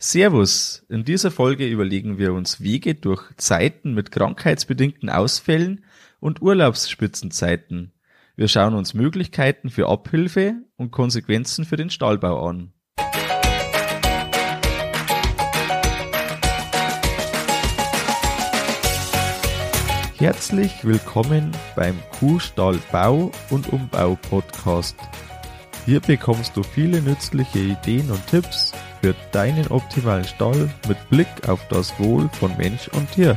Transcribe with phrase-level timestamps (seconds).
[0.00, 0.86] Servus!
[0.88, 5.84] In dieser Folge überlegen wir uns Wege durch Zeiten mit krankheitsbedingten Ausfällen
[6.20, 7.90] und Urlaubsspitzenzeiten.
[8.36, 12.72] Wir schauen uns Möglichkeiten für Abhilfe und Konsequenzen für den Stallbau an.
[20.16, 24.96] Herzlich willkommen beim Kuhstallbau und Umbau Podcast.
[25.86, 31.66] Hier bekommst du viele nützliche Ideen und Tipps für deinen optimalen Stall mit Blick auf
[31.68, 33.36] das Wohl von Mensch und Tier.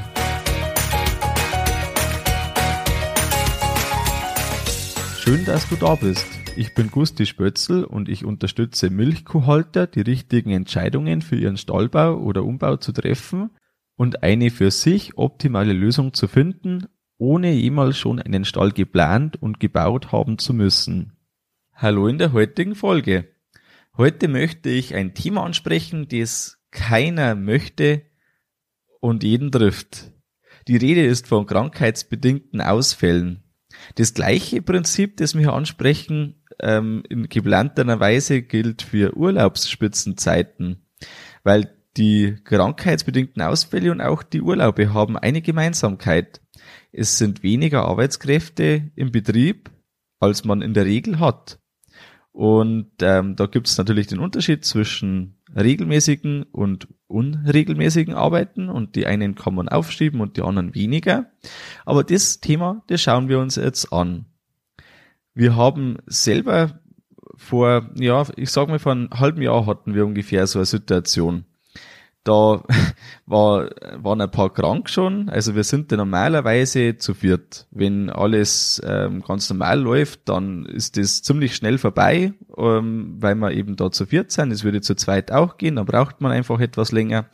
[5.20, 6.26] Schön, dass du da bist.
[6.58, 12.44] Ich bin Gusti Spötzl und ich unterstütze Milchkuhhalter, die richtigen Entscheidungen für ihren Stallbau oder
[12.44, 13.52] Umbau zu treffen
[13.96, 19.60] und eine für sich optimale Lösung zu finden, ohne jemals schon einen Stall geplant und
[19.60, 21.14] gebaut haben zu müssen.
[21.74, 23.28] Hallo in der heutigen Folge.
[23.98, 28.04] Heute möchte ich ein Thema ansprechen, das keiner möchte
[29.02, 30.12] und jeden trifft.
[30.68, 33.44] Die Rede ist von krankheitsbedingten Ausfällen.
[33.96, 40.86] Das gleiche Prinzip, das wir hier ansprechen, ähm, in geplanter Weise gilt für Urlaubsspitzenzeiten,
[41.44, 46.40] weil die krankheitsbedingten Ausfälle und auch die Urlaube haben eine Gemeinsamkeit.
[46.94, 49.70] Es sind weniger Arbeitskräfte im Betrieb,
[50.20, 51.61] als man in der Regel hat.
[52.32, 59.06] Und ähm, da gibt es natürlich den Unterschied zwischen regelmäßigen und unregelmäßigen Arbeiten und die
[59.06, 61.30] einen kann man aufschieben und die anderen weniger.
[61.86, 64.26] Aber das Thema, das schauen wir uns jetzt an.
[65.34, 66.80] Wir haben selber
[67.36, 71.46] vor, ja, ich sag mal, vor einem halben Jahr hatten wir ungefähr so eine Situation.
[72.24, 72.64] Da
[73.32, 75.30] war, waren ein paar krank schon.
[75.30, 77.68] Also wir sind da normalerweise zu viert.
[77.72, 83.52] Wenn alles ähm, ganz normal läuft, dann ist das ziemlich schnell vorbei, ähm, weil wir
[83.52, 84.52] eben da zu viert sind.
[84.52, 87.30] Es würde zu zweit auch gehen, dann braucht man einfach etwas länger.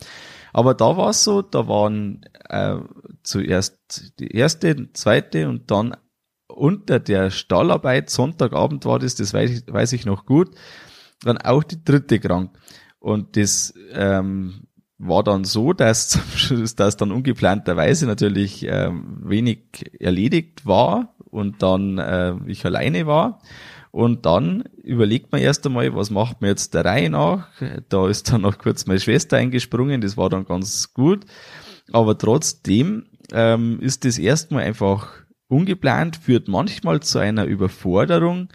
[0.53, 2.77] Aber da war es so, da waren äh,
[3.23, 5.97] zuerst die erste, zweite und dann
[6.47, 10.51] unter der Stallarbeit, Sonntagabend war das, das weiß ich, weiß ich noch gut,
[11.21, 12.57] dann auch die dritte krank.
[12.99, 14.66] Und das ähm,
[14.99, 16.19] war dann so, dass
[16.75, 23.39] dass dann ungeplanterweise natürlich äh, wenig erledigt war und dann äh, ich alleine war.
[23.91, 27.47] Und dann überlegt man erst einmal, was macht man jetzt der Reihe nach?
[27.89, 31.25] Da ist dann noch kurz meine Schwester eingesprungen, das war dann ganz gut.
[31.91, 35.07] Aber trotzdem ähm, ist das erstmal einfach
[35.47, 38.49] ungeplant, führt manchmal zu einer Überforderung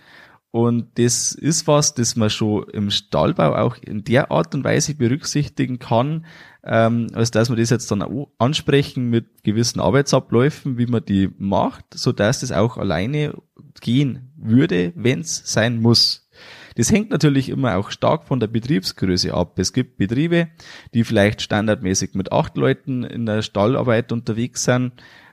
[0.52, 4.94] und das ist was, das man schon im Stallbau auch in der Art und Weise
[4.94, 6.26] berücksichtigen kann,
[6.62, 11.30] ähm, als dass man das jetzt dann auch ansprechen mit gewissen Arbeitsabläufen, wie man die
[11.38, 13.34] macht, so dass das auch alleine
[13.80, 16.28] gehen würde, wenn es sein muss.
[16.76, 19.58] Das hängt natürlich immer auch stark von der Betriebsgröße ab.
[19.58, 20.48] Es gibt Betriebe,
[20.92, 24.92] die vielleicht standardmäßig mit acht Leuten in der Stallarbeit unterwegs sind.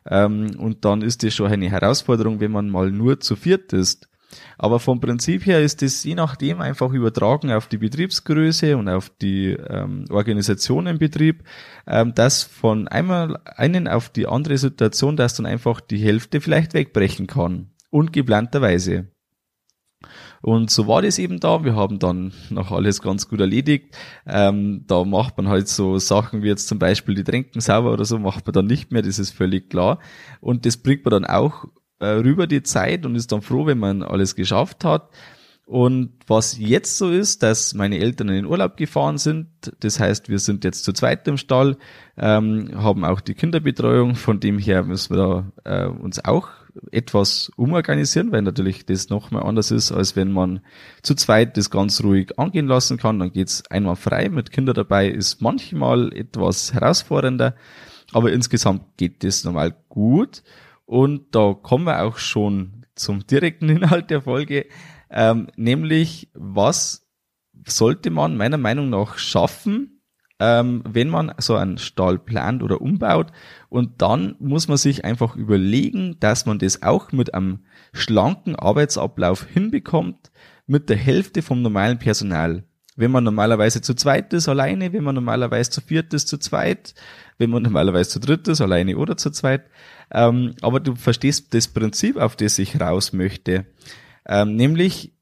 [0.10, 4.09] Ähm, und dann ist das schon eine Herausforderung, wenn man mal nur zu viert ist.
[4.58, 9.10] Aber vom Prinzip her ist es je nachdem einfach übertragen auf die Betriebsgröße und auf
[9.10, 11.44] die ähm, Organisation im Betrieb,
[11.88, 16.74] ähm, dass von einmal einen auf die andere Situation, dass dann einfach die Hälfte vielleicht
[16.74, 17.72] wegbrechen kann.
[17.90, 19.08] Ungeplanterweise.
[20.42, 21.64] Und so war das eben da.
[21.66, 23.98] Wir haben dann noch alles ganz gut erledigt.
[24.26, 28.06] Ähm, da macht man halt so Sachen wie jetzt zum Beispiel die Tränken sauber oder
[28.06, 30.00] so, macht man dann nicht mehr, das ist völlig klar.
[30.40, 31.66] Und das bringt man dann auch
[32.00, 35.10] äh, rüber die Zeit und ist dann froh, wenn man alles geschafft hat.
[35.70, 39.48] Und was jetzt so ist, dass meine Eltern in den Urlaub gefahren sind,
[39.82, 41.78] das heißt, wir sind jetzt zu zweit im Stall,
[42.18, 46.48] ähm, haben auch die Kinderbetreuung, von dem her müssen wir da äh, uns auch
[46.92, 50.62] etwas umorganisieren, weil natürlich das nochmal anders ist, als wenn man
[51.04, 53.20] zu zweit das ganz ruhig angehen lassen kann.
[53.20, 57.54] Dann geht's einmal frei, mit Kindern dabei ist manchmal etwas herausfordernder,
[58.12, 60.42] aber insgesamt geht das normal gut.
[60.90, 64.66] Und da kommen wir auch schon zum direkten Inhalt der Folge,
[65.12, 67.08] ähm, nämlich was
[67.68, 70.02] sollte man meiner Meinung nach schaffen,
[70.40, 73.28] ähm, wenn man so einen Stall plant oder umbaut.
[73.70, 79.46] Und dann muss man sich einfach überlegen, dass man das auch mit einem schlanken Arbeitsablauf
[79.46, 80.32] hinbekommt,
[80.66, 82.64] mit der Hälfte vom normalen Personal.
[82.96, 86.96] Wenn man normalerweise zu zweit ist, alleine, wenn man normalerweise zu viert ist, zu zweit,
[87.38, 89.70] wenn man normalerweise zu dritt ist, alleine oder zu zweit.
[90.12, 93.66] Ähm, aber du verstehst das Prinzip, auf das ich raus möchte.
[94.26, 95.14] Ähm, nämlich,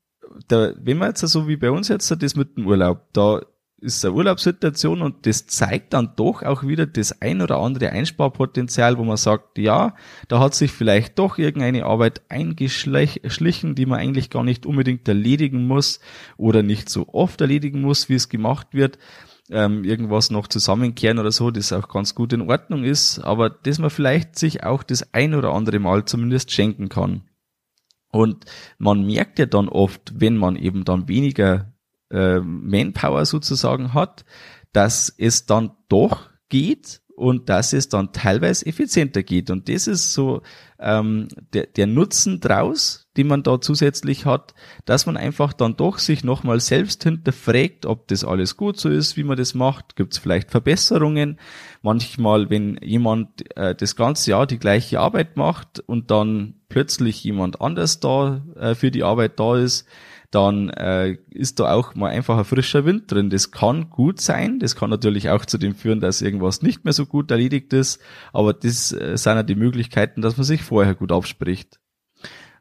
[0.47, 3.41] da, wenn man jetzt so wie bei uns jetzt das mit dem Urlaub, da
[3.79, 8.97] ist eine Urlaubssituation und das zeigt dann doch auch wieder das ein oder andere Einsparpotenzial,
[8.97, 9.93] wo man sagt, ja,
[10.27, 15.67] da hat sich vielleicht doch irgendeine Arbeit eingeschlichen, die man eigentlich gar nicht unbedingt erledigen
[15.67, 15.99] muss
[16.37, 18.97] oder nicht so oft erledigen muss, wie es gemacht wird.
[19.49, 23.79] Ähm, irgendwas noch zusammenkehren oder so, das auch ganz gut in Ordnung ist, aber dass
[23.79, 27.23] man vielleicht sich auch das ein oder andere Mal zumindest schenken kann.
[28.09, 28.45] Und
[28.77, 31.73] man merkt ja dann oft, wenn man eben dann weniger
[32.09, 34.25] äh, Manpower sozusagen hat,
[34.71, 39.49] dass es dann doch geht und dass es dann teilweise effizienter geht.
[39.49, 40.43] Und das ist so
[40.77, 44.53] ähm, der, der Nutzen draus, den man da zusätzlich hat,
[44.85, 49.17] dass man einfach dann doch sich nochmal selbst hinterfragt, ob das alles gut so ist,
[49.17, 49.95] wie man das macht.
[49.95, 51.39] Gibt es vielleicht Verbesserungen?
[51.81, 57.61] Manchmal, wenn jemand äh, das ganze Jahr die gleiche Arbeit macht und dann plötzlich jemand
[57.61, 59.87] anders da äh, für die Arbeit da ist,
[60.31, 63.29] dann äh, ist da auch mal einfach ein frischer Wind drin.
[63.29, 66.94] Das kann gut sein, das kann natürlich auch zu dem führen, dass irgendwas nicht mehr
[66.94, 68.01] so gut erledigt ist,
[68.33, 71.79] aber das äh, sind ja die Möglichkeiten, dass man sich vorher gut abspricht.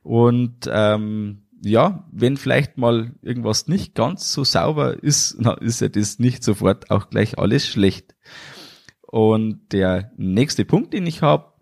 [0.03, 5.89] Und ähm, ja, wenn vielleicht mal irgendwas nicht ganz so sauber ist, dann ist ja
[5.89, 8.15] das nicht sofort auch gleich alles schlecht.
[9.03, 11.53] Und der nächste Punkt, den ich habe,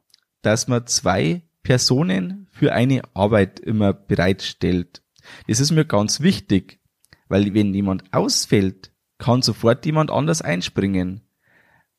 [0.43, 5.04] dass man zwei Personen für eine Arbeit immer bereitstellt.
[5.49, 6.81] Das ist mir ganz wichtig,
[7.29, 11.23] weil wenn jemand ausfällt, kann sofort jemand anders einspringen.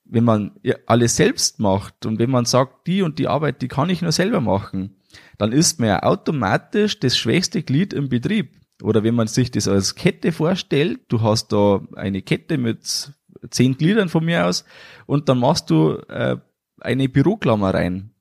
[0.04, 0.52] Wenn man
[0.86, 4.12] alles selbst macht und wenn man sagt, die und die Arbeit, die kann ich nur
[4.12, 4.98] selber machen,
[5.38, 8.60] dann ist man ja automatisch das schwächste Glied im Betrieb.
[8.84, 13.14] Oder wenn man sich das als Kette vorstellt, du hast da eine Kette mit
[13.50, 14.66] zehn Gliedern von mir aus
[15.06, 16.38] und dann machst du äh,
[16.82, 18.15] eine Büroklammer rein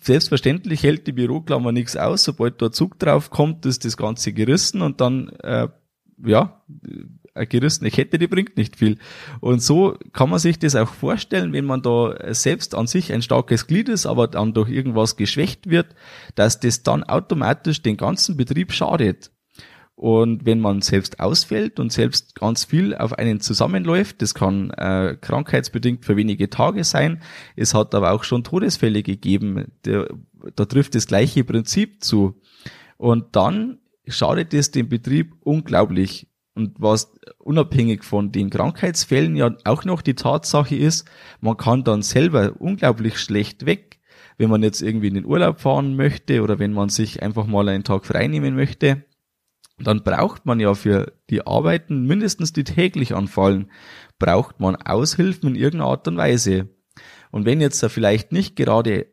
[0.00, 2.24] selbstverständlich hält die Büroklammer nichts aus.
[2.24, 5.68] Sobald da Zug drauf kommt, ist das Ganze gerissen und dann, äh,
[6.24, 6.62] ja,
[7.34, 8.98] eine gerissene Kette, die bringt nicht viel.
[9.40, 13.22] Und so kann man sich das auch vorstellen, wenn man da selbst an sich ein
[13.22, 15.94] starkes Glied ist, aber dann durch irgendwas geschwächt wird,
[16.34, 19.30] dass das dann automatisch den ganzen Betrieb schadet.
[19.96, 25.16] Und wenn man selbst ausfällt und selbst ganz viel auf einen zusammenläuft, das kann äh,
[25.18, 27.22] krankheitsbedingt für wenige Tage sein.
[27.56, 29.72] Es hat aber auch schon Todesfälle gegeben.
[29.86, 30.06] Der,
[30.54, 32.38] da trifft das gleiche Prinzip zu.
[32.98, 36.28] Und dann schadet es dem Betrieb unglaublich.
[36.54, 41.08] Und was unabhängig von den Krankheitsfällen ja auch noch die Tatsache ist,
[41.40, 43.98] man kann dann selber unglaublich schlecht weg,
[44.36, 47.66] wenn man jetzt irgendwie in den Urlaub fahren möchte oder wenn man sich einfach mal
[47.70, 49.02] einen Tag frei nehmen möchte
[49.78, 53.70] dann braucht man ja für die Arbeiten, mindestens die täglich anfallen,
[54.18, 56.68] braucht man Aushilfen in irgendeiner Art und Weise.
[57.30, 59.06] Und wenn jetzt da vielleicht nicht gerade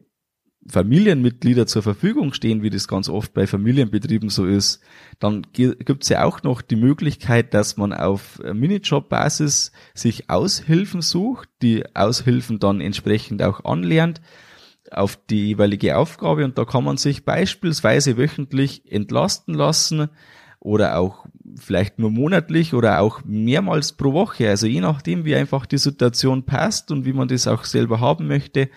[0.66, 4.80] Familienmitglieder zur Verfügung stehen, wie das ganz oft bei Familienbetrieben so ist,
[5.20, 11.50] dann gibt es ja auch noch die Möglichkeit, dass man auf Minijob-Basis sich Aushilfen sucht,
[11.62, 14.22] die Aushilfen dann entsprechend auch anlernt
[14.90, 20.10] auf die jeweilige Aufgabe und da kann man sich beispielsweise wöchentlich entlasten lassen,
[20.64, 21.26] oder auch
[21.60, 24.50] vielleicht nur monatlich oder auch mehrmals pro Woche.
[24.50, 28.28] Also je nachdem, wie einfach die Situation passt und wie man das auch selber haben
[28.28, 28.70] möchte.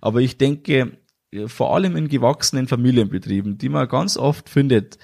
[0.00, 0.98] Aber ich denke,
[1.46, 4.98] vor allem in gewachsenen Familienbetrieben, die man ganz oft findet,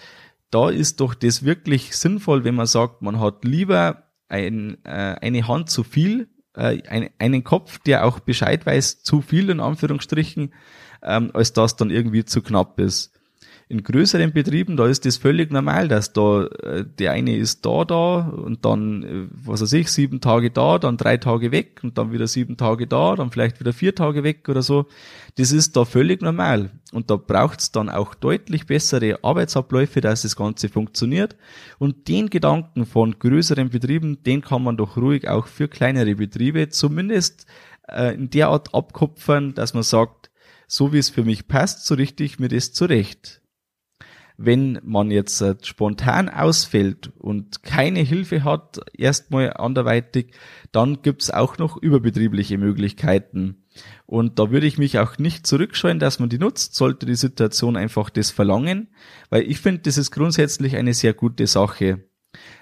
[0.51, 5.49] da ist doch das wirklich sinnvoll, wenn man sagt, man hat lieber ein, äh, eine
[5.49, 10.55] Hand zu viel, äh, ein, einen Kopf, der auch Bescheid weiß, zu viel in Anführungsstrichen,
[11.03, 13.18] ähm, als das dann irgendwie zu knapp ist
[13.71, 17.85] in größeren Betrieben, da ist das völlig normal, dass da äh, der eine ist da,
[17.85, 21.99] da und dann, äh, was weiß ich, sieben Tage da, dann drei Tage weg und
[21.99, 24.87] dann wieder sieben Tage da, dann vielleicht wieder vier Tage weg oder so.
[25.37, 26.71] Das ist da völlig normal.
[26.93, 31.37] Und da braucht's dann auch deutlich bessere Arbeitsabläufe, dass das Ganze funktioniert.
[31.79, 36.71] Und den Gedanken von größeren Betrieben, den kann man doch ruhig auch für kleinere Betriebe
[36.71, 37.45] zumindest
[37.87, 40.31] äh, in der Art abkupfern, dass man sagt,
[40.67, 43.43] so wie es für mich passt, so richte ich mir das zurecht
[44.39, 50.33] wenn man jetzt äh, spontan ausfällt und keine Hilfe hat, erstmal anderweitig,
[50.71, 53.65] dann gibt's auch noch überbetriebliche Möglichkeiten.
[54.07, 57.77] Und da würde ich mich auch nicht zurückscheuen, dass man die nutzt, sollte die Situation
[57.77, 58.89] einfach das verlangen,
[59.29, 62.05] weil ich finde, das ist grundsätzlich eine sehr gute Sache.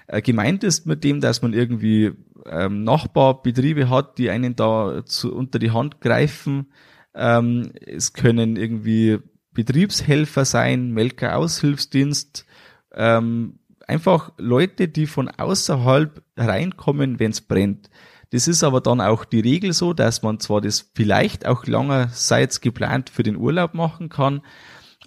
[0.07, 2.11] Äh, gemeint ist mit dem, dass man irgendwie
[2.47, 6.71] ähm, Nachbarbetriebe hat, die einen da zu, unter die Hand greifen.
[7.13, 9.19] Ähm, es können irgendwie
[9.57, 12.45] Betriebshelfer sein, Melker-Aushilfsdienst,
[12.93, 17.89] ähm, einfach Leute, die von außerhalb reinkommen, wenn es brennt.
[18.29, 22.61] Das ist aber dann auch die Regel so, dass man zwar das vielleicht auch langerseits
[22.61, 24.43] geplant für den Urlaub machen kann,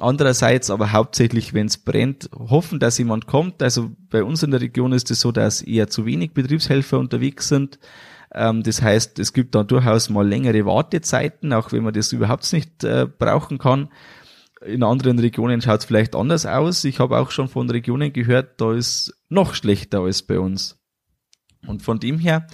[0.00, 3.62] andererseits aber hauptsächlich, wenn es brennt, hoffen, dass jemand kommt.
[3.62, 7.46] Also bei uns in der Region ist es so, dass eher zu wenig Betriebshelfer unterwegs
[7.46, 7.78] sind.
[8.34, 12.52] Ähm, das heißt, es gibt dann durchaus mal längere Wartezeiten, auch wenn man das überhaupt
[12.52, 13.90] nicht äh, brauchen kann.
[14.64, 16.84] In anderen Regionen schaut es vielleicht anders aus.
[16.84, 20.78] Ich habe auch schon von Regionen gehört, da ist noch schlechter als bei uns.
[21.66, 22.46] Und von dem her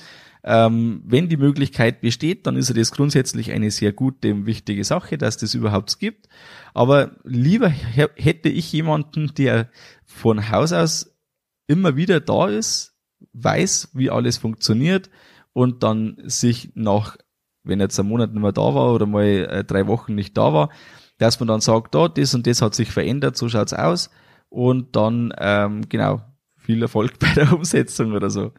[0.48, 5.18] Ähm, wenn die Möglichkeit besteht, dann ist das grundsätzlich eine sehr gute und wichtige Sache,
[5.18, 6.28] dass das überhaupt gibt.
[6.72, 9.68] Aber lieber hätte ich jemanden, der
[10.04, 11.16] von Haus aus
[11.66, 12.94] immer wieder da ist,
[13.32, 15.10] weiß, wie alles funktioniert
[15.52, 17.16] und dann sich nach,
[17.64, 20.52] wenn jetzt ein Monat nicht mehr da war oder mal äh, drei Wochen nicht da
[20.52, 20.70] war,
[21.18, 24.10] dass man dann sagt, da, das und das hat sich verändert, so schaut's aus
[24.48, 26.22] und dann, ähm, genau,
[26.56, 28.52] viel Erfolg bei der Umsetzung oder so.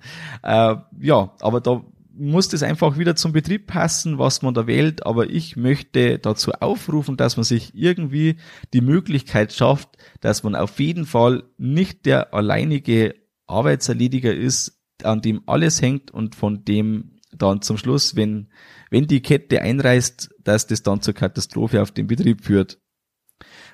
[0.43, 1.83] Äh, ja, aber da
[2.19, 5.05] muss das einfach wieder zum Betrieb passen, was man da wählt.
[5.05, 8.37] Aber ich möchte dazu aufrufen, dass man sich irgendwie
[8.73, 9.89] die Möglichkeit schafft,
[10.21, 16.35] dass man auf jeden Fall nicht der alleinige Arbeitserlediger ist, an dem alles hängt und
[16.35, 18.49] von dem dann zum Schluss, wenn,
[18.89, 22.79] wenn die Kette einreißt, dass das dann zur Katastrophe auf dem Betrieb führt.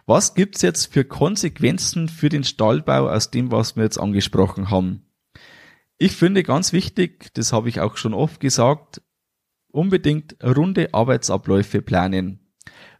[0.05, 5.05] Was gibt's jetzt für Konsequenzen für den Stallbau aus dem, was wir jetzt angesprochen haben?
[5.97, 9.01] Ich finde ganz wichtig, das habe ich auch schon oft gesagt,
[9.71, 12.51] unbedingt runde Arbeitsabläufe planen.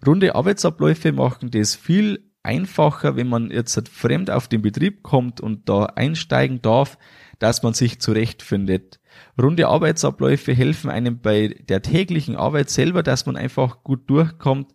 [0.06, 5.70] Runde Arbeitsabläufe machen das viel einfacher, wenn man jetzt fremd auf den Betrieb kommt und
[5.70, 6.98] da einsteigen darf,
[7.40, 9.00] dass man sich zurechtfindet.
[9.42, 14.74] Runde Arbeitsabläufe helfen einem bei der täglichen Arbeit selber, dass man einfach gut durchkommt,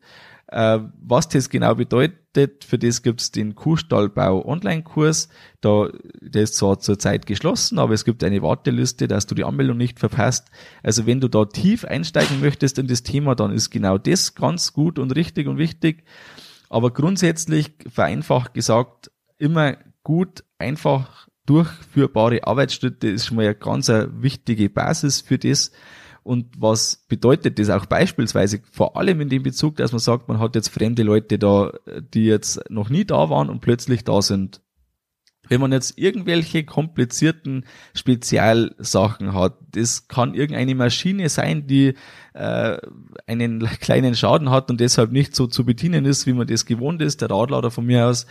[0.48, 5.28] äh, was das genau bedeutet, für das gibt's den Kuhstallbau Online-Kurs.
[5.60, 5.90] Da,
[6.20, 9.98] der ist zwar zurzeit geschlossen, aber es gibt eine Warteliste, dass du die Anmeldung nicht
[9.98, 10.48] verpasst.
[10.82, 14.72] Also wenn du da tief einsteigen möchtest in das Thema, dann ist genau das ganz
[14.72, 16.04] gut und richtig und wichtig.
[16.70, 24.68] Aber grundsätzlich, vereinfacht gesagt, immer gut, einfach durchführbare Arbeitsschritte ist schon mal eine ganz wichtige
[24.70, 25.72] Basis für das,
[26.28, 30.38] und was bedeutet das auch beispielsweise vor allem in dem Bezug, dass man sagt, man
[30.38, 31.72] hat jetzt fremde Leute da,
[32.12, 34.60] die jetzt noch nie da waren und plötzlich da sind.
[35.48, 37.64] Wenn man jetzt irgendwelche komplizierten
[37.94, 41.94] Spezialsachen hat, das kann irgendeine Maschine sein, die
[42.34, 42.76] äh,
[43.26, 47.00] einen kleinen Schaden hat und deshalb nicht so zu bedienen ist, wie man das gewohnt
[47.00, 48.26] ist, der Radlader von mir aus.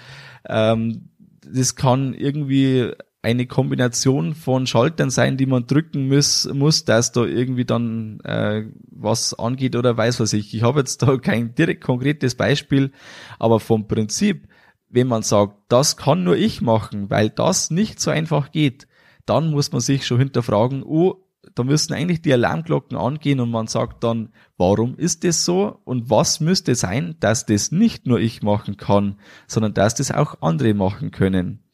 [0.48, 1.10] Ähm,
[1.54, 7.26] das kann irgendwie eine Kombination von Schaltern sein, die man drücken muss, muss dass da
[7.26, 10.54] irgendwie dann äh, was angeht oder weiß was ich.
[10.54, 12.92] Ich habe jetzt da kein direkt konkretes Beispiel,
[13.38, 14.48] aber vom Prinzip,
[14.90, 18.88] wenn man sagt, das kann nur ich machen, weil das nicht so einfach geht,
[19.26, 23.68] dann muss man sich schon hinterfragen, oh, da müssen eigentlich die Alarmglocken angehen und man
[23.68, 28.42] sagt dann, warum ist das so und was müsste sein, dass das nicht nur ich
[28.42, 31.67] machen kann, sondern dass das auch andere machen können.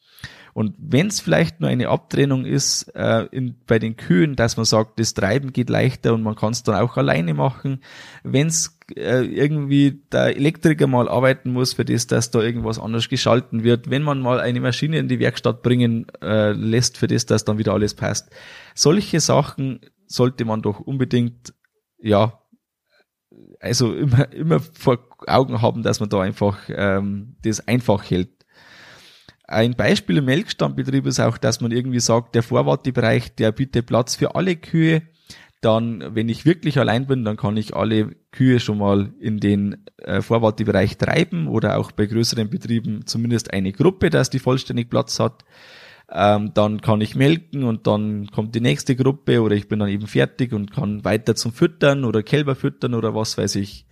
[0.54, 4.64] Und wenn es vielleicht nur eine Abtrennung ist äh, in, bei den Kühen, dass man
[4.64, 7.82] sagt, das Treiben geht leichter und man kann es dann auch alleine machen.
[8.22, 13.08] Wenn es äh, irgendwie der Elektriker mal arbeiten muss für das, dass da irgendwas anders
[13.08, 17.26] geschalten wird, wenn man mal eine Maschine in die Werkstatt bringen äh, lässt für das,
[17.26, 18.30] dass dann wieder alles passt.
[18.76, 21.52] Solche Sachen sollte man doch unbedingt,
[21.98, 22.40] ja,
[23.58, 28.33] also immer, immer vor Augen haben, dass man da einfach ähm, das einfach hält.
[29.46, 34.16] Ein Beispiel im Melkstammbetrieb ist auch, dass man irgendwie sagt, der Vorwartebereich, der bietet Platz
[34.16, 35.02] für alle Kühe.
[35.60, 39.84] Dann, wenn ich wirklich allein bin, dann kann ich alle Kühe schon mal in den
[39.98, 45.20] äh, Vorwartebereich treiben oder auch bei größeren Betrieben zumindest eine Gruppe, dass die vollständig Platz
[45.20, 45.44] hat.
[46.10, 49.88] Ähm, dann kann ich melken und dann kommt die nächste Gruppe oder ich bin dann
[49.88, 53.86] eben fertig und kann weiter zum Füttern oder Kälber füttern oder was weiß ich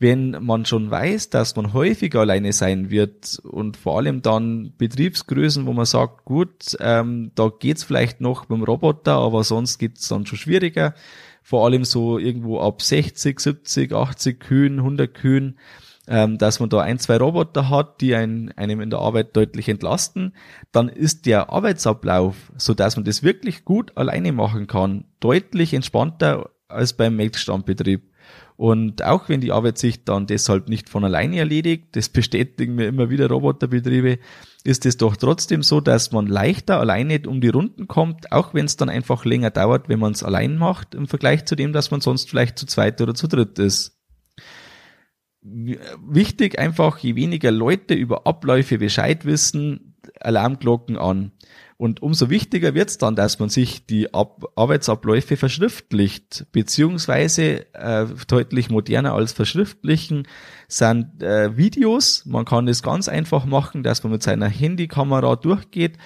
[0.00, 5.66] wenn man schon weiß, dass man häufiger alleine sein wird und vor allem dann Betriebsgrößen,
[5.66, 10.24] wo man sagt, gut, ähm, da geht's vielleicht noch dem Roboter, aber sonst geht's dann
[10.24, 10.94] schon schwieriger.
[11.42, 15.58] Vor allem so irgendwo ab 60, 70, 80 Kühen, 100 Kühen,
[16.08, 19.68] ähm, dass man da ein, zwei Roboter hat, die einen, einem in der Arbeit deutlich
[19.68, 20.34] entlasten,
[20.72, 26.48] dann ist der Arbeitsablauf, so dass man das wirklich gut alleine machen kann, deutlich entspannter
[26.68, 28.09] als beim Melkstammbetrieb.
[28.56, 32.88] Und auch wenn die Arbeit sich dann deshalb nicht von alleine erledigt, das bestätigen mir
[32.88, 34.18] immer wieder Roboterbetriebe,
[34.64, 38.66] ist es doch trotzdem so, dass man leichter alleine um die Runden kommt, auch wenn
[38.66, 41.90] es dann einfach länger dauert, wenn man es allein macht, im Vergleich zu dem, dass
[41.90, 43.98] man sonst vielleicht zu zweit oder zu dritt ist.
[45.42, 51.32] Wichtig einfach, je weniger Leute über Abläufe Bescheid wissen, Alarmglocken an.
[51.80, 58.04] Und umso wichtiger wird es dann, dass man sich die Ab Arbeitsabläufe verschriftlicht, beziehungsweise äh,
[58.28, 60.28] deutlich moderner als verschriftlichen
[60.68, 62.26] sind äh, Videos.
[62.26, 65.96] Man kann es ganz einfach machen, dass man mit seiner Handykamera durchgeht,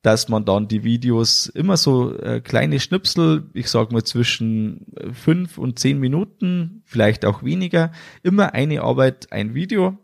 [0.00, 5.58] dass man dann die Videos immer so äh, kleine Schnipsel, ich sage mal zwischen fünf
[5.58, 7.92] und zehn Minuten, vielleicht auch weniger,
[8.22, 9.98] immer eine Arbeit, ein Video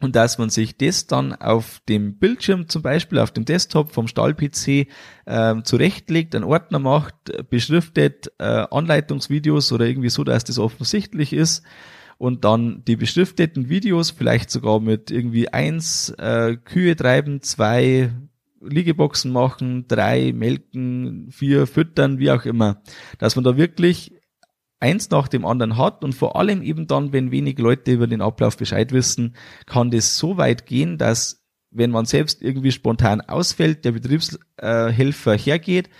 [0.00, 4.06] und dass man sich das dann auf dem Bildschirm zum Beispiel auf dem Desktop vom
[4.06, 4.86] Stall-PC
[5.26, 7.14] äh, zurechtlegt, einen Ordner macht,
[7.50, 11.64] beschriftet äh, Anleitungsvideos oder irgendwie so, dass das offensichtlich ist
[12.16, 18.10] und dann die beschrifteten Videos vielleicht sogar mit irgendwie eins äh, Kühe treiben, zwei
[18.60, 22.82] Liegeboxen machen, drei melken, vier füttern, wie auch immer,
[23.18, 24.17] dass man da wirklich
[24.80, 28.22] eins nach dem anderen hat und vor allem eben dann, wenn wenig Leute über den
[28.22, 29.34] Ablauf Bescheid wissen,
[29.66, 35.90] kann das so weit gehen, dass wenn man selbst irgendwie spontan ausfällt, der Betriebshelfer hergeht,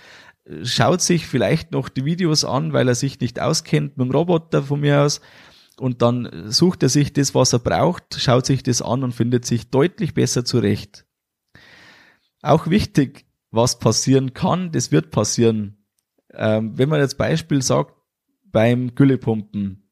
[0.63, 4.63] schaut sich vielleicht noch die Videos an, weil er sich nicht auskennt mit dem Roboter
[4.63, 5.21] von mir aus
[5.79, 9.45] und dann sucht er sich das, was er braucht, schaut sich das an und findet
[9.45, 11.05] sich deutlich besser zurecht.
[12.41, 15.85] Auch wichtig, was passieren kann, das wird passieren.
[16.33, 17.95] Ähm, wenn man jetzt Beispiel sagt,
[18.51, 19.89] beim Güllepumpen.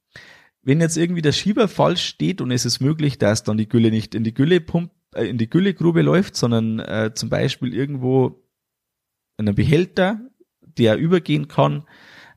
[0.62, 3.90] Wenn jetzt irgendwie der Schieber falsch steht und es ist möglich, dass dann die Gülle
[3.90, 8.44] nicht in die Güllepump, äh, in die Güllegrube läuft, sondern äh, zum Beispiel irgendwo
[9.38, 10.20] in einem Behälter,
[10.62, 11.84] der übergehen kann,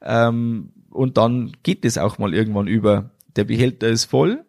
[0.03, 3.11] ähm, und dann geht es auch mal irgendwann über.
[3.37, 4.45] Der Behälter ist voll,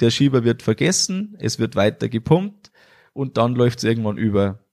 [0.00, 2.72] der Schieber wird vergessen, es wird weiter gepumpt
[3.12, 4.64] und dann läuft es irgendwann über.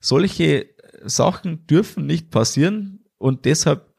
[0.00, 0.70] Solche
[1.04, 3.93] Sachen dürfen nicht passieren und deshalb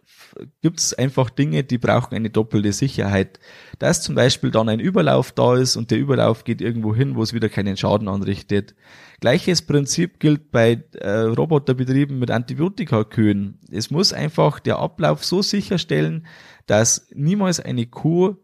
[0.62, 3.40] gibt es einfach Dinge, die brauchen eine doppelte Sicherheit.
[3.80, 7.24] Dass zum Beispiel dann ein Überlauf da ist und der Überlauf geht irgendwo hin, wo
[7.24, 8.76] es wieder keinen Schaden anrichtet.
[9.22, 13.60] Gleiches Prinzip gilt bei äh, Roboterbetrieben mit Antibiotikakühen.
[13.72, 16.28] Es muss einfach der Ablauf so sicherstellen,
[16.66, 18.36] dass niemals eine Kuh,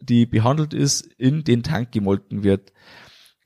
[0.00, 2.72] die behandelt ist, in den Tank gemolken wird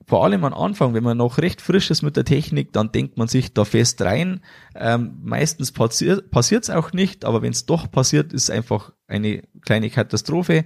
[0.08, 3.18] vor allem am Anfang, wenn man noch recht frisch ist mit der Technik, dann denkt
[3.18, 4.40] man sich da fest rein.
[4.74, 6.32] Ähm, meistens passiert
[6.64, 10.64] es auch nicht, aber wenn es doch passiert, ist einfach eine kleine Katastrophe.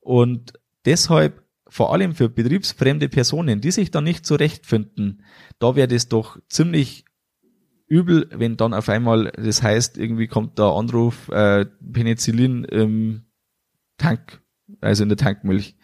[0.00, 0.52] Und
[0.84, 5.24] deshalb vor allem für betriebsfremde Personen, die sich da nicht zurechtfinden,
[5.58, 7.06] da wäre das doch ziemlich
[7.86, 13.24] übel, wenn dann auf einmal, das heißt, irgendwie kommt der Anruf, äh, Penicillin im
[13.96, 14.42] Tank,
[14.82, 15.74] also in der Tankmilch.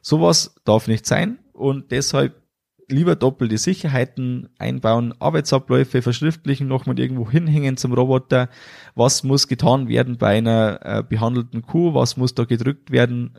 [0.00, 2.45] Sowas darf nicht sein und deshalb
[2.88, 8.48] lieber doppelte Sicherheiten einbauen, Arbeitsabläufe verschriftlichen, nochmal irgendwo hinhängen zum Roboter.
[8.94, 11.94] Was muss getan werden bei einer äh, behandelten Kuh?
[11.94, 13.38] Was muss da gedrückt werden?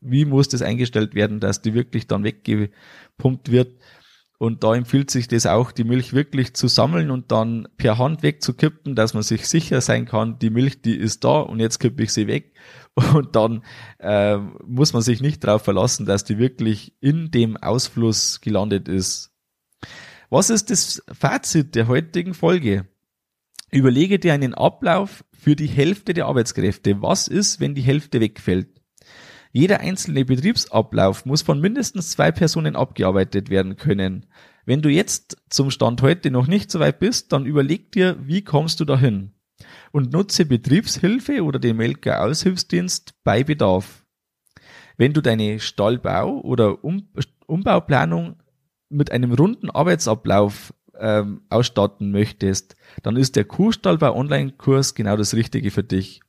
[0.00, 3.76] Wie muss das eingestellt werden, dass die wirklich dann weggepumpt wird?
[4.38, 8.22] Und da empfiehlt sich das auch, die Milch wirklich zu sammeln und dann per Hand
[8.22, 12.04] wegzukippen, dass man sich sicher sein kann, die Milch, die ist da und jetzt kippe
[12.04, 12.54] ich sie weg.
[13.14, 13.62] Und dann
[14.00, 19.30] äh, muss man sich nicht darauf verlassen, dass die wirklich in dem Ausfluss gelandet ist.
[20.30, 22.88] Was ist das Fazit der heutigen Folge?
[23.70, 27.00] Überlege dir einen Ablauf für die Hälfte der Arbeitskräfte.
[27.00, 28.77] Was ist, wenn die Hälfte wegfällt?
[29.58, 34.26] Jeder einzelne Betriebsablauf muss von mindestens zwei Personen abgearbeitet werden können.
[34.64, 38.44] Wenn du jetzt zum Stand heute noch nicht so weit bist, dann überleg dir, wie
[38.44, 39.32] kommst du dahin?
[39.90, 44.04] Und nutze Betriebshilfe oder den Melker-Aushilfsdienst bei Bedarf.
[44.96, 47.08] Wenn du deine Stallbau- oder um
[47.48, 48.36] Umbauplanung
[48.90, 55.72] mit einem runden Arbeitsablauf ähm, ausstatten möchtest, dann ist der Kuhstallbau Online-Kurs genau das Richtige
[55.72, 56.20] für dich.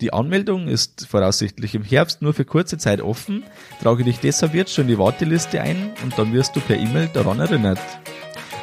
[0.00, 3.44] Die Anmeldung ist voraussichtlich im Herbst nur für kurze Zeit offen.
[3.82, 7.08] Trage dich deshalb jetzt schon in die Warteliste ein und dann wirst du per E-Mail
[7.12, 7.80] daran erinnert.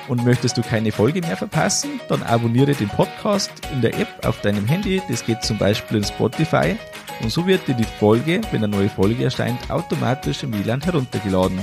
[0.07, 4.41] Und möchtest du keine Folge mehr verpassen, dann abonniere den Podcast in der App auf
[4.41, 5.01] deinem Handy.
[5.07, 6.75] Das geht zum Beispiel in Spotify.
[7.21, 11.59] Und so wird dir die Folge, wenn eine neue Folge erscheint, automatisch im WLAN heruntergeladen.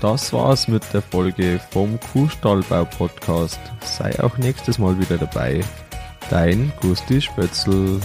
[0.00, 3.60] Das war's mit der Folge vom Kuhstallbau Podcast.
[3.84, 5.60] Sei auch nächstes Mal wieder dabei.
[6.30, 8.00] Dein Gusti Spötzl.